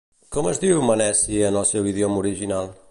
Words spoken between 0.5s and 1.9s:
es diu Meneci en el